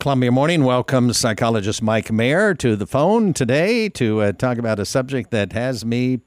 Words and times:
Columbia 0.00 0.30
Morning 0.30 0.62
welcomes 0.62 1.18
psychologist 1.18 1.82
Mike 1.82 2.12
Mayer 2.12 2.54
to 2.54 2.76
the 2.76 2.86
phone 2.86 3.32
today 3.34 3.88
to 3.88 4.20
uh, 4.20 4.30
talk 4.30 4.56
about 4.56 4.78
a 4.78 4.84
subject 4.84 5.32
that 5.32 5.52
has 5.54 5.84
me 5.84 6.20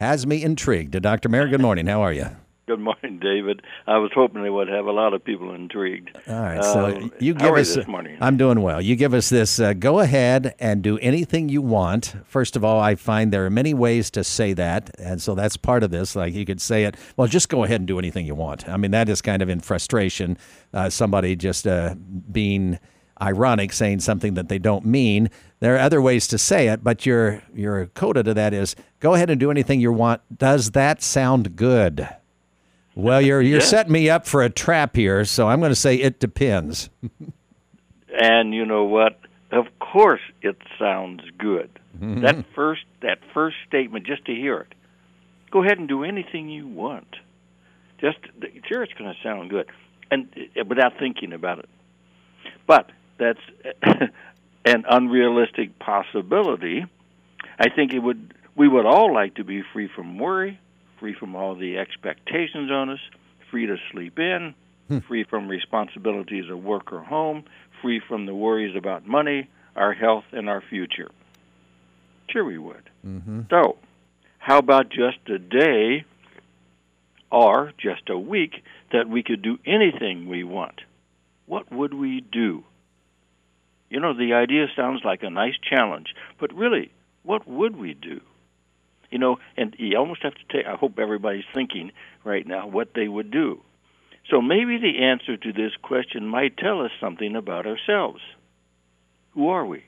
has 0.00 0.26
me 0.26 0.42
intrigued. 0.42 1.00
Dr. 1.00 1.28
Mayer, 1.28 1.46
good 1.46 1.60
morning. 1.60 1.86
How 1.86 2.00
are 2.02 2.12
you? 2.12 2.26
Good 2.66 2.80
morning, 2.80 3.20
David. 3.20 3.62
I 3.86 3.98
was 3.98 4.10
hoping 4.12 4.42
they 4.42 4.50
would 4.50 4.66
have 4.66 4.86
a 4.86 4.90
lot 4.90 5.14
of 5.14 5.22
people 5.24 5.54
intrigued. 5.54 6.18
All 6.26 6.34
right, 6.40 6.64
so 6.64 6.96
Um, 6.96 7.12
you 7.20 7.32
give 7.32 7.54
us. 7.54 7.76
this 7.76 7.86
morning? 7.86 8.18
I'm 8.20 8.36
doing 8.36 8.60
well. 8.60 8.82
You 8.82 8.96
give 8.96 9.14
us 9.14 9.28
this. 9.28 9.60
Uh, 9.60 9.72
go 9.72 10.00
ahead 10.00 10.56
and 10.58 10.82
do 10.82 10.98
anything 10.98 11.48
you 11.48 11.62
want. 11.62 12.16
First 12.24 12.56
of 12.56 12.64
all, 12.64 12.80
I 12.80 12.96
find 12.96 13.32
there 13.32 13.46
are 13.46 13.50
many 13.50 13.72
ways 13.72 14.10
to 14.10 14.24
say 14.24 14.52
that, 14.54 14.90
and 14.98 15.22
so 15.22 15.36
that's 15.36 15.56
part 15.56 15.84
of 15.84 15.92
this. 15.92 16.16
Like 16.16 16.34
you 16.34 16.44
could 16.44 16.60
say 16.60 16.82
it. 16.84 16.96
Well, 17.16 17.28
just 17.28 17.48
go 17.50 17.62
ahead 17.62 17.80
and 17.82 17.86
do 17.86 18.00
anything 18.00 18.26
you 18.26 18.34
want. 18.34 18.68
I 18.68 18.76
mean, 18.76 18.90
that 18.90 19.08
is 19.08 19.22
kind 19.22 19.42
of 19.42 19.48
in 19.48 19.60
frustration. 19.60 20.36
Uh, 20.74 20.90
somebody 20.90 21.36
just 21.36 21.68
uh, 21.68 21.94
being 22.32 22.80
ironic, 23.20 23.72
saying 23.72 24.00
something 24.00 24.34
that 24.34 24.48
they 24.48 24.58
don't 24.58 24.84
mean. 24.84 25.30
There 25.60 25.74
are 25.74 25.78
other 25.78 26.02
ways 26.02 26.26
to 26.28 26.38
say 26.38 26.68
it, 26.68 26.84
but 26.84 27.06
your 27.06 27.42
your 27.54 27.86
coda 27.86 28.22
to 28.22 28.34
that 28.34 28.52
is 28.52 28.76
go 29.00 29.14
ahead 29.14 29.30
and 29.30 29.40
do 29.40 29.50
anything 29.50 29.80
you 29.80 29.92
want. 29.92 30.20
Does 30.36 30.72
that 30.72 31.02
sound 31.02 31.56
good? 31.56 32.08
Well, 32.94 33.20
you're 33.20 33.40
you're 33.42 33.58
Yeah. 33.60 33.64
setting 33.64 33.92
me 33.92 34.10
up 34.10 34.26
for 34.26 34.42
a 34.42 34.50
trap 34.50 34.96
here, 34.96 35.24
so 35.24 35.48
I'm 35.48 35.60
going 35.60 35.70
to 35.72 35.76
say 35.76 35.96
it 35.96 36.20
depends. 36.20 36.90
and 38.20 38.54
you 38.54 38.64
know 38.66 38.84
what? 38.84 39.18
Of 39.52 39.66
course, 39.78 40.20
it 40.42 40.56
sounds 40.78 41.22
good. 41.38 41.70
Mm-hmm. 41.98 42.20
That 42.22 42.44
first 42.54 42.82
that 43.00 43.18
first 43.32 43.56
statement, 43.68 44.06
just 44.06 44.24
to 44.26 44.34
hear 44.34 44.58
it. 44.58 44.74
Go 45.50 45.62
ahead 45.62 45.78
and 45.78 45.88
do 45.88 46.04
anything 46.04 46.50
you 46.50 46.66
want. 46.66 47.16
Just 47.98 48.18
sure, 48.68 48.82
it's 48.82 48.92
going 48.94 49.10
to 49.14 49.16
sound 49.22 49.48
good, 49.48 49.66
and 50.10 50.28
uh, 50.60 50.64
without 50.68 50.98
thinking 50.98 51.32
about 51.32 51.60
it. 51.60 51.68
But 52.66 52.90
that's 53.18 53.40
an 54.64 54.84
unrealistic 54.88 55.78
possibility. 55.78 56.84
I 57.58 57.68
think 57.70 57.92
it 57.92 58.00
would. 58.00 58.34
We 58.54 58.68
would 58.68 58.86
all 58.86 59.12
like 59.12 59.34
to 59.34 59.44
be 59.44 59.62
free 59.72 59.88
from 59.94 60.18
worry, 60.18 60.58
free 60.98 61.14
from 61.14 61.36
all 61.36 61.54
the 61.54 61.78
expectations 61.78 62.70
on 62.70 62.90
us, 62.90 63.00
free 63.50 63.66
to 63.66 63.76
sleep 63.92 64.18
in, 64.18 64.54
free 65.06 65.24
from 65.24 65.48
responsibilities 65.48 66.48
of 66.50 66.62
work 66.62 66.92
or 66.92 67.00
home, 67.00 67.44
free 67.82 68.00
from 68.00 68.26
the 68.26 68.34
worries 68.34 68.74
about 68.76 69.06
money, 69.06 69.48
our 69.74 69.92
health, 69.92 70.24
and 70.32 70.48
our 70.48 70.62
future. 70.62 71.10
Sure, 72.30 72.44
we 72.44 72.58
would. 72.58 72.88
Mm-hmm. 73.06 73.42
So, 73.50 73.76
how 74.38 74.58
about 74.58 74.88
just 74.88 75.18
a 75.28 75.38
day 75.38 76.04
or 77.30 77.72
just 77.78 78.08
a 78.08 78.18
week 78.18 78.62
that 78.92 79.08
we 79.08 79.22
could 79.22 79.42
do 79.42 79.58
anything 79.66 80.28
we 80.28 80.44
want? 80.44 80.80
What 81.46 81.70
would 81.72 81.94
we 81.94 82.20
do? 82.20 82.64
You 83.96 84.02
know, 84.02 84.12
the 84.12 84.34
idea 84.34 84.66
sounds 84.76 85.06
like 85.06 85.22
a 85.22 85.30
nice 85.30 85.54
challenge, 85.56 86.14
but 86.38 86.52
really, 86.52 86.92
what 87.22 87.48
would 87.48 87.76
we 87.76 87.94
do? 87.94 88.20
You 89.10 89.16
know, 89.16 89.38
and 89.56 89.74
you 89.78 89.96
almost 89.96 90.22
have 90.22 90.34
to 90.34 90.44
take, 90.52 90.66
I 90.66 90.74
hope 90.76 90.98
everybody's 90.98 91.46
thinking 91.54 91.92
right 92.22 92.46
now 92.46 92.66
what 92.66 92.92
they 92.94 93.08
would 93.08 93.30
do. 93.30 93.62
So 94.28 94.42
maybe 94.42 94.76
the 94.76 95.02
answer 95.02 95.38
to 95.38 95.50
this 95.50 95.72
question 95.80 96.26
might 96.26 96.58
tell 96.58 96.82
us 96.82 96.90
something 97.00 97.34
about 97.36 97.66
ourselves. 97.66 98.20
Who 99.32 99.48
are 99.48 99.64
we? 99.64 99.82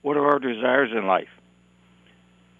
What 0.00 0.16
are 0.16 0.26
our 0.26 0.38
desires 0.38 0.92
in 0.96 1.06
life? 1.06 1.28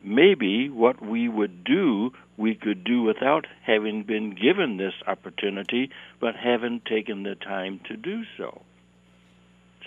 Maybe 0.05 0.69
what 0.69 1.01
we 1.03 1.31
would 1.31 1.65
do, 1.65 2.13
we 2.37 2.55
could 2.55 2.85
do 2.85 3.01
without 3.01 3.47
having 3.63 4.03
been 4.03 4.35
given 4.35 4.77
this 4.77 4.93
opportunity, 5.07 5.89
but 6.21 6.37
haven't 6.37 6.85
taken 6.85 7.23
the 7.23 7.37
time 7.37 7.81
to 7.89 7.97
do 7.97 8.25
so. 8.37 8.61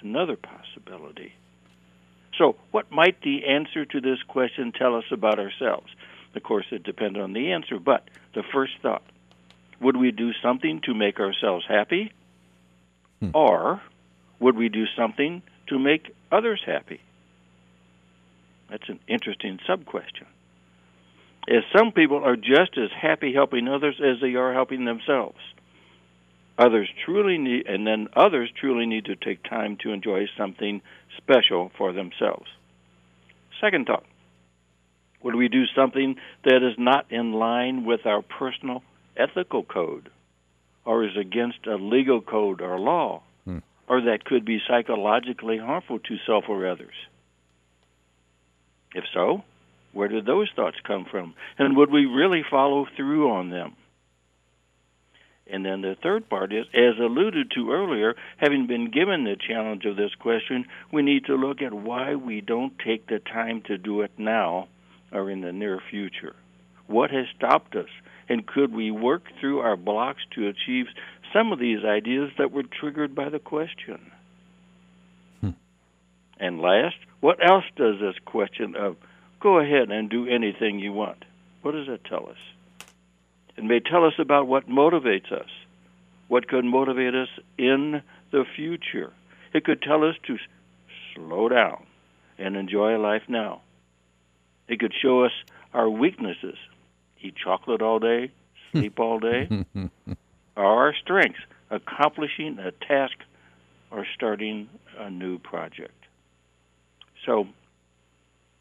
Another 0.01 0.35
possibility. 0.35 1.33
So, 2.37 2.55
what 2.71 2.91
might 2.91 3.21
the 3.21 3.45
answer 3.45 3.85
to 3.85 4.01
this 4.01 4.19
question 4.27 4.71
tell 4.71 4.95
us 4.95 5.03
about 5.11 5.39
ourselves? 5.39 5.87
Of 6.35 6.43
course, 6.43 6.65
it 6.71 6.83
depends 6.83 7.19
on 7.19 7.33
the 7.33 7.51
answer, 7.51 7.77
but 7.77 8.09
the 8.33 8.43
first 8.53 8.73
thought 8.81 9.03
would 9.81 9.97
we 9.97 10.11
do 10.11 10.31
something 10.41 10.79
to 10.81 10.93
make 10.93 11.19
ourselves 11.19 11.65
happy? 11.67 12.11
Hmm. 13.19 13.29
Or 13.33 13.81
would 14.39 14.55
we 14.55 14.69
do 14.69 14.85
something 14.95 15.41
to 15.67 15.79
make 15.79 16.13
others 16.31 16.61
happy? 16.65 17.01
That's 18.69 18.87
an 18.89 18.99
interesting 19.07 19.59
sub 19.67 19.85
question. 19.85 20.27
As 21.49 21.63
some 21.75 21.91
people 21.91 22.23
are 22.23 22.35
just 22.35 22.77
as 22.77 22.89
happy 22.91 23.33
helping 23.33 23.67
others 23.67 23.99
as 23.99 24.21
they 24.21 24.35
are 24.35 24.53
helping 24.53 24.85
themselves. 24.85 25.39
Others 26.61 26.89
truly 27.03 27.39
need, 27.39 27.65
and 27.65 27.87
then 27.87 28.07
others 28.15 28.51
truly 28.55 28.85
need 28.85 29.05
to 29.05 29.15
take 29.15 29.41
time 29.43 29.77
to 29.77 29.91
enjoy 29.91 30.27
something 30.37 30.83
special 31.17 31.71
for 31.75 31.91
themselves. 31.91 32.45
Second 33.59 33.87
thought 33.87 34.05
Would 35.23 35.33
we 35.33 35.47
do 35.47 35.65
something 35.75 36.17
that 36.43 36.57
is 36.57 36.75
not 36.77 37.11
in 37.11 37.33
line 37.33 37.83
with 37.83 38.05
our 38.05 38.21
personal 38.21 38.83
ethical 39.17 39.63
code, 39.63 40.11
or 40.85 41.03
is 41.03 41.17
against 41.17 41.65
a 41.65 41.77
legal 41.77 42.21
code 42.21 42.61
or 42.61 42.79
law, 42.79 43.23
hmm. 43.43 43.59
or 43.87 44.01
that 44.01 44.23
could 44.23 44.45
be 44.45 44.61
psychologically 44.67 45.57
harmful 45.57 45.97
to 45.97 46.17
self 46.27 46.43
or 46.47 46.67
others? 46.67 46.93
If 48.93 49.05
so, 49.15 49.43
where 49.93 50.09
did 50.09 50.27
those 50.27 50.51
thoughts 50.55 50.77
come 50.85 51.05
from? 51.09 51.33
And 51.57 51.75
would 51.75 51.89
we 51.89 52.05
really 52.05 52.43
follow 52.47 52.85
through 52.95 53.31
on 53.31 53.49
them? 53.49 53.75
And 55.51 55.65
then 55.65 55.81
the 55.81 55.97
third 56.01 56.29
part 56.29 56.53
is, 56.53 56.65
as 56.73 56.97
alluded 56.97 57.51
to 57.51 57.71
earlier, 57.71 58.15
having 58.37 58.67
been 58.67 58.89
given 58.89 59.25
the 59.25 59.35
challenge 59.35 59.83
of 59.83 59.97
this 59.97 60.15
question, 60.15 60.65
we 60.93 61.01
need 61.01 61.25
to 61.25 61.35
look 61.35 61.61
at 61.61 61.73
why 61.73 62.15
we 62.15 62.39
don't 62.39 62.79
take 62.79 63.07
the 63.07 63.19
time 63.19 63.61
to 63.63 63.77
do 63.77 64.01
it 64.01 64.11
now 64.17 64.69
or 65.11 65.29
in 65.29 65.41
the 65.41 65.51
near 65.51 65.81
future. 65.89 66.35
What 66.87 67.11
has 67.11 67.25
stopped 67.35 67.75
us? 67.75 67.89
And 68.29 68.47
could 68.47 68.73
we 68.73 68.91
work 68.91 69.23
through 69.39 69.59
our 69.59 69.75
blocks 69.75 70.21
to 70.35 70.47
achieve 70.47 70.85
some 71.33 71.51
of 71.51 71.59
these 71.59 71.83
ideas 71.83 72.31
that 72.37 72.53
were 72.53 72.63
triggered 72.63 73.13
by 73.13 73.27
the 73.27 73.39
question? 73.39 73.99
Hmm. 75.41 75.49
And 76.39 76.61
last, 76.61 76.95
what 77.19 77.45
else 77.45 77.65
does 77.75 77.99
this 77.99 78.15
question 78.23 78.75
of 78.77 78.95
go 79.41 79.59
ahead 79.59 79.91
and 79.91 80.09
do 80.09 80.27
anything 80.27 80.79
you 80.79 80.93
want? 80.93 81.25
What 81.61 81.73
does 81.73 81.89
it 81.89 82.05
tell 82.05 82.29
us? 82.29 82.37
It 83.61 83.65
may 83.65 83.79
tell 83.79 84.05
us 84.05 84.15
about 84.17 84.47
what 84.47 84.67
motivates 84.67 85.31
us, 85.31 85.49
what 86.27 86.47
could 86.47 86.65
motivate 86.65 87.13
us 87.13 87.27
in 87.59 88.01
the 88.31 88.43
future. 88.55 89.13
It 89.53 89.65
could 89.65 89.83
tell 89.83 90.03
us 90.03 90.15
to 90.25 90.37
slow 91.13 91.47
down 91.47 91.85
and 92.39 92.55
enjoy 92.55 92.97
life 92.97 93.21
now. 93.27 93.61
It 94.67 94.79
could 94.79 94.95
show 94.99 95.25
us 95.25 95.31
our 95.75 95.87
weaknesses 95.87 96.57
eat 97.21 97.35
chocolate 97.35 97.83
all 97.83 97.99
day, 97.99 98.31
sleep 98.71 98.99
all 98.99 99.19
day, 99.19 99.47
our 100.57 100.95
strengths, 100.95 101.41
accomplishing 101.69 102.57
a 102.57 102.71
task 102.71 103.13
or 103.91 104.07
starting 104.15 104.69
a 104.97 105.11
new 105.11 105.37
project. 105.37 106.03
So, 107.27 107.47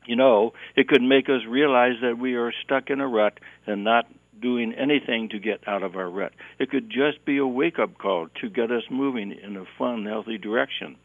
you 0.05 0.17
know, 0.17 0.53
it 0.77 0.89
could 0.89 1.01
make 1.01 1.31
us 1.31 1.41
realize 1.49 1.95
that 2.03 2.19
we 2.19 2.35
are 2.35 2.53
stuck 2.63 2.91
in 2.91 3.01
a 3.01 3.09
rut 3.09 3.41
and 3.67 3.83
not 3.83 4.07
doing 4.41 4.73
anything 4.75 5.29
to 5.31 5.39
get 5.39 5.67
out 5.67 5.83
of 5.83 5.97
our 5.97 6.09
rut. 6.09 6.33
It 6.59 6.71
could 6.71 6.91
just 6.91 7.25
be 7.25 7.39
a 7.39 7.47
wake 7.47 7.79
up 7.79 7.99
call 7.99 8.29
to 8.41 8.49
get 8.49 8.71
us 8.71 8.83
moving 8.91 9.33
in 9.33 9.57
a 9.57 9.65
fun, 9.79 10.07
healthy 10.07 10.39
direction. 10.39 10.97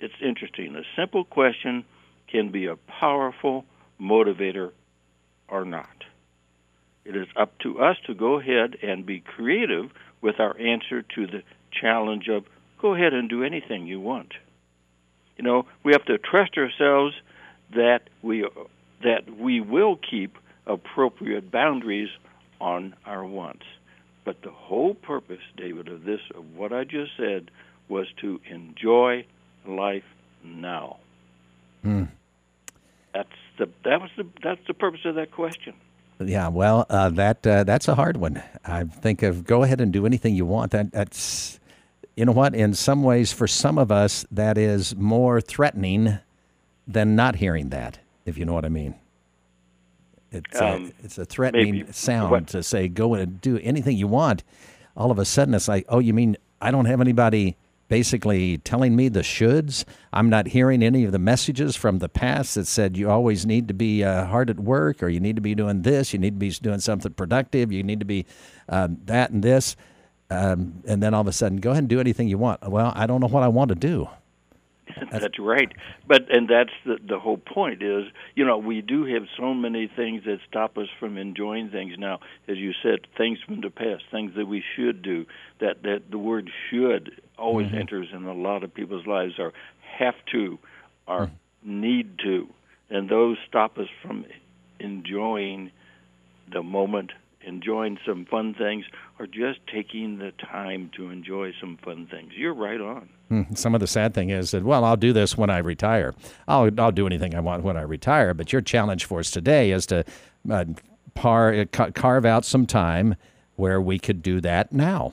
It's 0.00 0.14
interesting. 0.20 0.76
A 0.76 0.82
simple 0.96 1.24
question 1.24 1.84
can 2.30 2.50
be 2.50 2.66
a 2.66 2.76
powerful 2.76 3.64
motivator 4.00 4.72
or 5.48 5.64
not. 5.64 6.04
It 7.04 7.16
is 7.16 7.28
up 7.36 7.58
to 7.60 7.80
us 7.80 7.96
to 8.06 8.14
go 8.14 8.40
ahead 8.40 8.76
and 8.82 9.04
be 9.04 9.20
creative 9.20 9.90
with 10.20 10.40
our 10.40 10.58
answer 10.58 11.02
to 11.02 11.26
the 11.26 11.42
challenge 11.70 12.28
of 12.28 12.44
go 12.80 12.94
ahead 12.94 13.12
and 13.12 13.28
do 13.28 13.42
anything 13.44 13.86
you 13.86 14.00
want. 14.00 14.32
You 15.36 15.44
know, 15.44 15.66
we 15.82 15.92
have 15.92 16.04
to 16.06 16.18
trust 16.18 16.56
ourselves 16.56 17.14
that 17.74 18.08
we 18.22 18.46
that 19.02 19.38
we 19.38 19.60
will 19.60 19.96
keep 19.96 20.38
appropriate 20.66 21.50
boundaries 21.50 22.08
on 22.60 22.94
our 23.04 23.24
wants. 23.24 23.64
But 24.24 24.42
the 24.42 24.50
whole 24.50 24.94
purpose, 24.94 25.42
David, 25.56 25.88
of 25.88 26.04
this 26.04 26.20
of 26.34 26.56
what 26.56 26.72
I 26.72 26.84
just 26.84 27.12
said 27.16 27.50
was 27.88 28.06
to 28.22 28.40
enjoy 28.50 29.26
life 29.66 30.04
now. 30.42 30.98
Hmm. 31.82 32.04
That's 33.12 33.28
the 33.58 33.68
that 33.84 34.00
was 34.00 34.10
the 34.16 34.26
that's 34.42 34.66
the 34.66 34.74
purpose 34.74 35.00
of 35.04 35.16
that 35.16 35.30
question. 35.30 35.74
Yeah, 36.20 36.48
well, 36.48 36.86
uh, 36.88 37.10
that 37.10 37.46
uh, 37.46 37.64
that's 37.64 37.88
a 37.88 37.94
hard 37.94 38.16
one. 38.16 38.42
I 38.64 38.84
think 38.84 39.22
of 39.22 39.44
go 39.44 39.62
ahead 39.62 39.80
and 39.80 39.92
do 39.92 40.06
anything 40.06 40.34
you 40.34 40.46
want. 40.46 40.72
That 40.72 40.92
that's 40.92 41.60
you 42.16 42.24
know 42.24 42.32
what? 42.32 42.54
In 42.54 42.74
some 42.74 43.02
ways, 43.02 43.32
for 43.32 43.46
some 43.46 43.78
of 43.78 43.92
us, 43.92 44.24
that 44.30 44.56
is 44.56 44.96
more 44.96 45.40
threatening 45.40 46.18
than 46.86 47.16
not 47.16 47.36
hearing 47.36 47.70
that. 47.70 47.98
If 48.24 48.38
you 48.38 48.44
know 48.44 48.54
what 48.54 48.64
I 48.64 48.70
mean. 48.70 48.94
It's 50.34 50.60
Um, 50.60 50.92
a, 51.00 51.04
it's 51.04 51.18
a 51.18 51.24
threatening 51.24 51.72
maybe. 51.76 51.92
sound 51.92 52.30
What- 52.30 52.46
to 52.48 52.62
say 52.62 52.88
go 52.88 53.14
and 53.14 53.40
do 53.40 53.58
anything 53.62 53.96
you 53.96 54.06
want. 54.08 54.42
All 54.96 55.10
of 55.10 55.18
a 55.18 55.24
sudden, 55.24 55.54
it's 55.54 55.68
like, 55.68 55.84
oh, 55.88 55.98
you 55.98 56.12
mean 56.14 56.36
I 56.60 56.70
don't 56.70 56.86
have 56.86 57.00
anybody 57.00 57.56
basically 57.88 58.58
telling 58.58 58.96
me 58.96 59.08
the 59.08 59.20
shoulds. 59.20 59.84
I'm 60.12 60.30
not 60.30 60.48
hearing 60.48 60.82
any 60.82 61.04
of 61.04 61.12
the 61.12 61.18
messages 61.18 61.76
from 61.76 61.98
the 61.98 62.08
past 62.08 62.54
that 62.54 62.66
said 62.66 62.96
you 62.96 63.10
always 63.10 63.44
need 63.44 63.68
to 63.68 63.74
be 63.74 64.02
uh, 64.02 64.24
hard 64.24 64.48
at 64.50 64.58
work 64.58 65.02
or 65.02 65.08
you 65.08 65.20
need 65.20 65.36
to 65.36 65.42
be 65.42 65.54
doing 65.54 65.82
this, 65.82 66.12
you 66.12 66.18
need 66.18 66.30
to 66.34 66.38
be 66.38 66.50
doing 66.50 66.80
something 66.80 67.12
productive, 67.12 67.70
you 67.70 67.82
need 67.82 68.00
to 68.00 68.06
be 68.06 68.24
um, 68.68 68.98
that 69.04 69.30
and 69.30 69.42
this. 69.42 69.76
Um, 70.30 70.82
and 70.86 71.02
then 71.02 71.12
all 71.12 71.20
of 71.20 71.26
a 71.28 71.32
sudden, 71.32 71.58
go 71.58 71.70
ahead 71.72 71.82
and 71.82 71.88
do 71.88 72.00
anything 72.00 72.26
you 72.28 72.38
want. 72.38 72.66
Well, 72.68 72.92
I 72.96 73.06
don't 73.06 73.20
know 73.20 73.28
what 73.28 73.42
I 73.42 73.48
want 73.48 73.68
to 73.68 73.74
do. 73.74 74.08
That's 75.10 75.38
right. 75.38 75.72
But 76.06 76.30
and 76.30 76.48
that's 76.48 76.72
the 76.84 76.98
the 77.06 77.18
whole 77.18 77.38
point 77.38 77.82
is, 77.82 78.04
you 78.34 78.44
know, 78.44 78.58
we 78.58 78.82
do 78.82 79.04
have 79.04 79.22
so 79.36 79.54
many 79.54 79.88
things 79.88 80.24
that 80.24 80.38
stop 80.48 80.76
us 80.76 80.88
from 81.00 81.16
enjoying 81.16 81.70
things 81.70 81.94
now. 81.98 82.20
As 82.48 82.58
you 82.58 82.72
said, 82.82 83.06
things 83.16 83.38
from 83.44 83.60
the 83.60 83.70
past, 83.70 84.04
things 84.10 84.32
that 84.36 84.46
we 84.46 84.62
should 84.76 85.02
do. 85.02 85.26
That 85.60 85.82
that 85.82 86.10
the 86.10 86.18
word 86.18 86.50
should 86.70 87.20
always 87.38 87.68
mm-hmm. 87.68 87.78
enters 87.78 88.08
in 88.12 88.24
a 88.24 88.34
lot 88.34 88.62
of 88.62 88.74
people's 88.74 89.06
lives 89.06 89.34
or 89.38 89.52
have 89.98 90.16
to 90.32 90.58
or 91.06 91.26
mm-hmm. 91.26 91.80
need 91.80 92.18
to. 92.18 92.48
And 92.90 93.08
those 93.08 93.38
stop 93.48 93.78
us 93.78 93.88
from 94.02 94.26
enjoying 94.78 95.70
the 96.52 96.62
moment 96.62 97.12
enjoying 97.46 97.98
some 98.06 98.24
fun 98.24 98.54
things 98.54 98.84
or 99.18 99.26
just 99.26 99.60
taking 99.72 100.18
the 100.18 100.32
time 100.50 100.90
to 100.96 101.10
enjoy 101.10 101.52
some 101.60 101.78
fun 101.84 102.06
things. 102.10 102.32
You're 102.34 102.54
right 102.54 102.80
on. 102.80 103.08
Hmm, 103.28 103.42
some 103.54 103.74
of 103.74 103.80
the 103.80 103.86
sad 103.86 104.14
thing 104.14 104.30
is 104.30 104.50
that, 104.50 104.64
well, 104.64 104.84
I'll 104.84 104.96
do 104.96 105.12
this 105.12 105.36
when 105.36 105.50
I 105.50 105.58
retire. 105.58 106.14
I'll, 106.46 106.68
I'll 106.78 106.92
do 106.92 107.06
anything 107.06 107.34
I 107.34 107.40
want 107.40 107.62
when 107.62 107.76
I 107.76 107.82
retire. 107.82 108.34
But 108.34 108.52
your 108.52 108.62
challenge 108.62 109.06
for 109.06 109.20
us 109.20 109.30
today 109.30 109.70
is 109.70 109.86
to 109.86 110.04
uh, 110.50 110.64
par, 111.14 111.54
uh, 111.54 111.64
carve 111.94 112.26
out 112.26 112.44
some 112.44 112.66
time 112.66 113.16
where 113.56 113.80
we 113.80 113.98
could 113.98 114.22
do 114.22 114.40
that 114.42 114.72
now. 114.72 115.12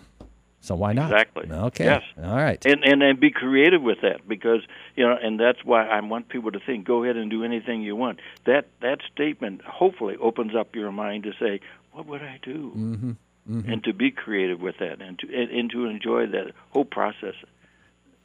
So 0.64 0.76
why 0.76 0.94
not? 0.94 1.12
Exactly. 1.12 1.50
Okay. 1.52 1.86
Yes. 1.86 2.04
All 2.24 2.36
right. 2.36 2.64
And 2.68 2.84
and 2.84 3.02
and 3.02 3.20
be 3.20 3.32
creative 3.32 3.82
with 3.82 4.02
that 4.02 4.28
because 4.28 4.62
you 4.96 5.04
know, 5.04 5.18
and 5.20 5.40
that's 5.40 5.66
why 5.66 5.88
I 5.88 6.00
want 6.02 6.30
people 6.30 6.52
to 6.52 6.60
think, 6.60 6.86
go 6.86 7.04
ahead 7.04 7.18
and 7.18 7.32
do 7.32 7.44
anything 7.44 7.82
you 7.82 7.96
want. 7.96 8.20
That 8.46 8.68
that 8.82 9.00
statement 9.12 9.64
hopefully 9.64 10.18
opens 10.18 10.56
up 10.56 10.76
your 10.76 10.92
mind 10.92 11.24
to 11.24 11.32
say, 11.40 11.62
what 11.94 12.06
would 12.06 12.22
I 12.22 12.40
do? 12.44 12.72
Mm-hmm. 12.76 13.12
Mm-hmm. 13.50 13.72
And 13.72 13.84
to 13.86 13.94
be 13.94 14.12
creative 14.12 14.62
with 14.62 14.78
that, 14.80 15.02
and 15.02 15.18
to 15.20 15.36
and, 15.36 15.50
and 15.50 15.72
to 15.72 15.86
enjoy 15.88 16.28
that 16.28 16.52
whole 16.70 16.86
process. 16.86 17.34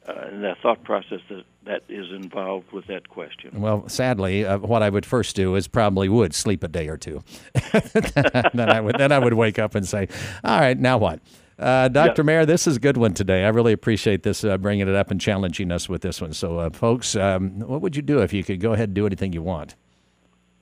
Uh, 0.07 0.27
and 0.31 0.43
that 0.43 0.57
thought 0.61 0.81
process 0.83 1.19
that, 1.29 1.43
that 1.65 1.83
is 1.89 2.09
involved 2.11 2.71
with 2.71 2.87
that 2.87 3.09
question. 3.09 3.59
Well, 3.59 3.89
sadly, 3.89 4.45
uh, 4.45 4.57
what 4.59 4.81
I 4.81 4.89
would 4.89 5.05
first 5.05 5.35
do 5.35 5.55
is 5.55 5.67
probably 5.67 6.07
would 6.07 6.33
sleep 6.33 6.63
a 6.63 6.69
day 6.69 6.87
or 6.87 6.95
two. 6.95 7.21
then 7.73 8.69
I 8.69 8.79
would 8.79 8.97
then 8.97 9.11
I 9.11 9.19
would 9.19 9.33
wake 9.33 9.59
up 9.59 9.75
and 9.75 9.85
say, 9.85 10.07
"All 10.45 10.59
right, 10.59 10.79
now 10.79 10.97
what?" 10.97 11.19
Uh, 11.59 11.87
Dr. 11.87 12.23
Mayer, 12.23 12.45
this 12.45 12.67
is 12.67 12.77
a 12.77 12.79
good 12.79 12.97
one 12.97 13.13
today. 13.13 13.43
I 13.43 13.49
really 13.49 13.73
appreciate 13.73 14.23
this 14.23 14.43
uh, 14.43 14.57
bringing 14.57 14.87
it 14.87 14.95
up 14.95 15.11
and 15.11 15.19
challenging 15.19 15.71
us 15.71 15.89
with 15.89 16.03
this 16.03 16.21
one. 16.21 16.31
So, 16.33 16.59
uh, 16.59 16.69
folks, 16.69 17.15
um, 17.15 17.59
what 17.61 17.81
would 17.81 17.95
you 17.95 18.03
do 18.03 18.19
if 18.19 18.31
you 18.31 18.43
could 18.43 18.61
go 18.61 18.73
ahead 18.73 18.89
and 18.89 18.95
do 18.95 19.07
anything 19.07 19.33
you 19.33 19.41
want? 19.41 19.75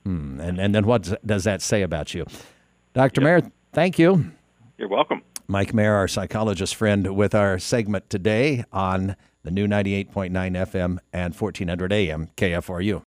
Hmm. 0.04 0.40
And 0.40 0.58
and 0.58 0.74
then 0.74 0.86
what 0.86 1.14
does 1.24 1.44
that 1.44 1.62
say 1.62 1.82
about 1.82 2.14
you? 2.14 2.26
Dr. 2.94 3.20
Yep. 3.20 3.24
Mayer, 3.24 3.52
thank 3.72 3.98
you. 3.98 4.32
You're 4.78 4.88
welcome. 4.88 5.22
Mike 5.48 5.72
Mayer, 5.72 5.94
our 5.94 6.08
psychologist 6.08 6.74
friend, 6.74 7.14
with 7.14 7.34
our 7.34 7.58
segment 7.58 8.10
today 8.10 8.64
on 8.72 9.14
the 9.46 9.52
new 9.52 9.68
98.9 9.68 10.32
FM 10.32 10.98
and 11.12 11.32
1400 11.32 11.92
AM 11.92 12.30
KFRU. 12.36 12.94